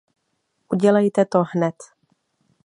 Udělejte 0.73 1.25
to 1.25 1.43
hned. 1.53 1.75